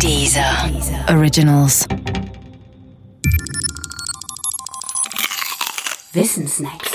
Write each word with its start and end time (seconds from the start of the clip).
Dieser 0.00 0.70
Originals. 1.08 1.86
Wissensnacks. 6.12 6.90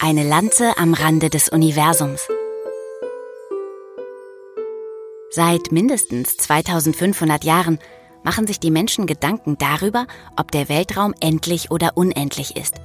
Eine 0.00 0.26
Lanze 0.26 0.76
am 0.78 0.94
Rande 0.94 1.30
des 1.30 1.48
Universums. 1.48 2.26
Seit 5.30 5.72
mindestens 5.72 6.36
2500 6.38 7.44
Jahren 7.44 7.78
machen 8.22 8.46
sich 8.46 8.60
die 8.60 8.70
Menschen 8.70 9.06
Gedanken 9.06 9.58
darüber, 9.58 10.06
ob 10.36 10.50
der 10.52 10.68
Weltraum 10.68 11.14
endlich 11.20 11.70
oder 11.70 11.96
unendlich 11.96 12.56
ist. 12.56 12.80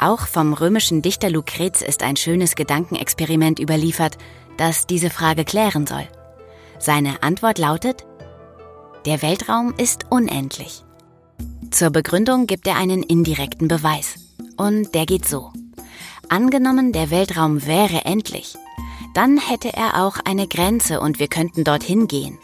Auch 0.00 0.26
vom 0.26 0.54
römischen 0.54 1.02
Dichter 1.02 1.28
Lucrez 1.28 1.82
ist 1.82 2.02
ein 2.02 2.16
schönes 2.16 2.54
Gedankenexperiment 2.54 3.58
überliefert, 3.60 4.16
das 4.56 4.86
diese 4.86 5.10
Frage 5.10 5.44
klären 5.44 5.86
soll. 5.86 6.08
Seine 6.78 7.22
Antwort 7.22 7.58
lautet, 7.58 8.06
der 9.04 9.20
Weltraum 9.20 9.74
ist 9.76 10.06
unendlich. 10.08 10.84
Zur 11.70 11.90
Begründung 11.90 12.46
gibt 12.46 12.66
er 12.66 12.76
einen 12.76 13.02
indirekten 13.02 13.68
Beweis. 13.68 14.14
Und 14.56 14.94
der 14.94 15.04
geht 15.04 15.28
so. 15.28 15.52
Angenommen, 16.30 16.92
der 16.92 17.10
Weltraum 17.10 17.66
wäre 17.66 18.04
endlich, 18.06 18.56
dann 19.14 19.38
hätte 19.38 19.74
er 19.74 20.02
auch 20.02 20.16
eine 20.24 20.46
Grenze 20.46 21.00
und 21.00 21.18
wir 21.18 21.28
könnten 21.28 21.64
dorthin 21.64 22.08
gehen. 22.08 22.38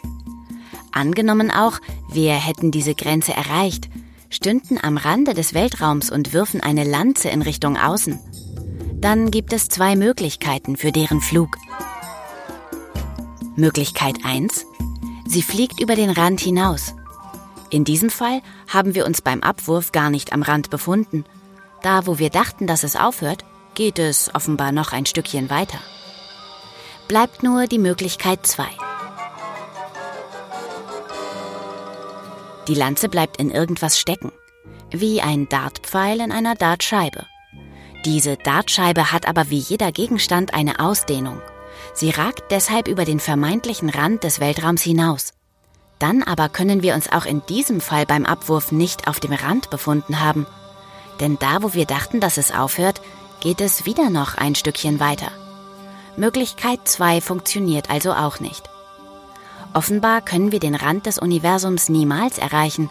Angenommen 0.91 1.51
auch, 1.51 1.79
wir 2.11 2.33
hätten 2.33 2.71
diese 2.71 2.95
Grenze 2.95 3.33
erreicht, 3.33 3.89
stünden 4.29 4.77
am 4.81 4.97
Rande 4.97 5.33
des 5.33 5.53
Weltraums 5.53 6.09
und 6.09 6.33
würfen 6.33 6.61
eine 6.61 6.83
Lanze 6.83 7.29
in 7.29 7.41
Richtung 7.41 7.77
Außen. 7.77 8.19
Dann 8.99 9.31
gibt 9.31 9.53
es 9.53 9.69
zwei 9.69 9.95
Möglichkeiten 9.95 10.75
für 10.75 10.91
deren 10.91 11.21
Flug. 11.21 11.57
Möglichkeit 13.55 14.17
1. 14.23 14.65
Sie 15.27 15.41
fliegt 15.41 15.81
über 15.81 15.95
den 15.95 16.09
Rand 16.09 16.39
hinaus. 16.39 16.93
In 17.69 17.83
diesem 17.83 18.09
Fall 18.09 18.41
haben 18.67 18.95
wir 18.95 19.05
uns 19.05 19.21
beim 19.21 19.41
Abwurf 19.41 19.91
gar 19.91 20.09
nicht 20.09 20.31
am 20.33 20.41
Rand 20.41 20.69
befunden. 20.69 21.25
Da, 21.83 22.07
wo 22.07 22.17
wir 22.17 22.29
dachten, 22.29 22.65
dass 22.67 22.83
es 22.83 22.95
aufhört, 22.95 23.45
geht 23.75 23.99
es 23.99 24.33
offenbar 24.33 24.71
noch 24.71 24.93
ein 24.93 25.05
Stückchen 25.05 25.49
weiter. 25.49 25.79
Bleibt 27.07 27.43
nur 27.43 27.67
die 27.67 27.79
Möglichkeit 27.79 28.45
2. 28.45 28.65
Die 32.67 32.75
Lanze 32.75 33.09
bleibt 33.09 33.37
in 33.37 33.49
irgendwas 33.49 33.99
stecken, 33.99 34.31
wie 34.91 35.21
ein 35.21 35.47
Dartpfeil 35.49 36.19
in 36.21 36.31
einer 36.31 36.55
Dartscheibe. 36.55 37.25
Diese 38.05 38.37
Dartscheibe 38.37 39.11
hat 39.11 39.27
aber 39.27 39.49
wie 39.49 39.57
jeder 39.57 39.91
Gegenstand 39.91 40.53
eine 40.53 40.79
Ausdehnung. 40.79 41.41
Sie 41.93 42.09
ragt 42.09 42.51
deshalb 42.51 42.87
über 42.87 43.05
den 43.05 43.19
vermeintlichen 43.19 43.89
Rand 43.89 44.23
des 44.23 44.39
Weltraums 44.39 44.81
hinaus. 44.81 45.33
Dann 45.99 46.23
aber 46.23 46.49
können 46.49 46.83
wir 46.83 46.93
uns 46.93 47.11
auch 47.11 47.25
in 47.25 47.41
diesem 47.47 47.81
Fall 47.81 48.05
beim 48.05 48.25
Abwurf 48.25 48.71
nicht 48.71 49.07
auf 49.07 49.19
dem 49.19 49.33
Rand 49.33 49.69
befunden 49.69 50.19
haben. 50.19 50.45
Denn 51.19 51.37
da, 51.39 51.63
wo 51.63 51.73
wir 51.73 51.85
dachten, 51.85 52.19
dass 52.19 52.37
es 52.37 52.51
aufhört, 52.51 53.01
geht 53.39 53.61
es 53.61 53.85
wieder 53.85 54.09
noch 54.09 54.35
ein 54.35 54.55
Stückchen 54.55 54.99
weiter. 54.99 55.31
Möglichkeit 56.15 56.87
2 56.87 57.21
funktioniert 57.21 57.89
also 57.89 58.13
auch 58.13 58.39
nicht. 58.39 58.69
Offenbar 59.73 60.21
können 60.21 60.51
wir 60.51 60.59
den 60.59 60.75
Rand 60.75 61.05
des 61.05 61.19
Universums 61.19 61.89
niemals 61.89 62.37
erreichen, 62.37 62.89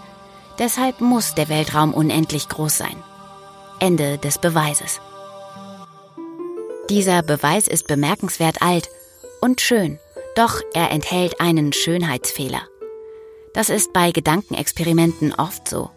deshalb 0.59 1.01
muss 1.01 1.35
der 1.35 1.49
Weltraum 1.49 1.95
unendlich 1.95 2.49
groß 2.49 2.79
sein. 2.79 2.97
Ende 3.81 4.19
des 4.19 4.39
Beweises. 4.39 5.01
Dieser 6.89 7.23
Beweis 7.23 7.67
ist 7.67 7.89
bemerkenswert 7.89 8.63
alt 8.63 8.89
und 9.41 9.61
schön, 9.61 9.99
doch 10.37 10.61
er 10.73 10.93
enthält 10.93 11.41
einen 11.41 11.73
Schönheitsfehler. 11.73 12.63
Das 13.55 13.71
ist 13.71 13.93
bei 13.93 14.13
Gedankenexperimenten 14.13 15.35
oft 15.35 15.69
so. 15.69 15.91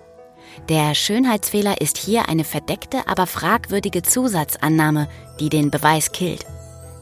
Der 0.68 0.96
Schönheitsfehler 0.96 1.80
ist 1.82 1.98
hier 1.98 2.28
eine 2.28 2.44
verdeckte, 2.44 3.08
aber 3.08 3.28
fragwürdige 3.28 4.02
Zusatzannahme, 4.02 5.10
die 5.40 5.50
den 5.50 5.72
Beweis 5.72 6.12
killt. 6.12 6.46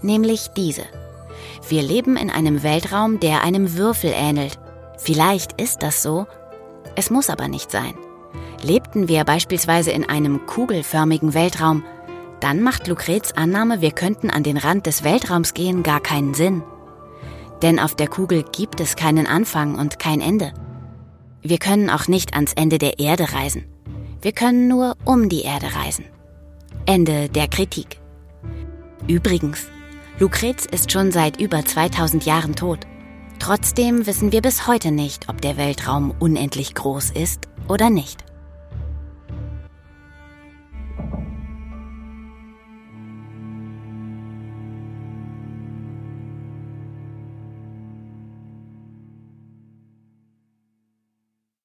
Nämlich 0.02 0.48
diese. 0.56 0.84
Wir 1.68 1.82
leben 1.82 2.18
in 2.18 2.30
einem 2.30 2.64
Weltraum, 2.64 3.20
der 3.20 3.44
einem 3.44 3.76
Würfel 3.76 4.12
ähnelt. 4.14 4.60
Vielleicht 4.98 5.62
ist 5.62 5.84
das 5.84 6.02
so, 6.02 6.26
es 6.96 7.10
muss 7.10 7.30
aber 7.30 7.48
nicht 7.48 7.72
sein. 7.72 7.94
Lebten 8.62 9.08
wir 9.08 9.24
beispielsweise 9.24 9.92
in 9.92 10.08
einem 10.08 10.46
kugelförmigen 10.46 11.34
Weltraum, 11.34 11.84
dann 12.40 12.62
macht 12.62 12.88
Lucrets 12.88 13.36
Annahme, 13.36 13.82
wir 13.82 13.92
könnten 13.92 14.30
an 14.30 14.44
den 14.44 14.58
Rand 14.58 14.86
des 14.86 15.04
Weltraums 15.04 15.54
gehen, 15.54 15.84
gar 15.84 16.00
keinen 16.00 16.34
Sinn. 16.34 16.64
Denn 17.62 17.80
auf 17.80 17.96
der 17.96 18.08
Kugel 18.08 18.44
gibt 18.44 18.80
es 18.80 18.96
keinen 18.96 19.26
Anfang 19.26 19.76
und 19.76 20.00
kein 20.00 20.22
Ende. 20.22 20.54
Wir 21.42 21.58
können 21.58 21.90
auch 21.90 22.08
nicht 22.08 22.34
ans 22.36 22.54
Ende 22.54 22.78
der 22.78 23.00
Erde 23.00 23.34
reisen. 23.34 23.66
Wir 24.22 24.32
können 24.32 24.68
nur 24.68 24.96
um 25.06 25.30
die 25.30 25.42
Erde 25.42 25.68
reisen. 25.76 26.06
Ende 26.86 27.30
der 27.30 27.48
Kritik. 27.48 28.00
Übrigens, 29.08 29.68
Lucrez 30.20 30.66
ist 30.66 30.92
schon 30.92 31.12
seit 31.12 31.40
über 31.40 31.64
2000 31.64 32.26
Jahren 32.26 32.56
tot. 32.56 32.88
Trotzdem 33.38 34.08
wissen 34.08 34.32
wir 34.32 34.42
bis 34.42 34.66
heute 34.66 34.92
nicht, 34.92 35.30
ob 35.30 35.42
der 35.42 35.58
Weltraum 35.58 36.12
unendlich 36.18 36.74
groß 36.74 37.12
ist 37.12 37.48
oder 37.68 37.92
nicht. 37.92 38.27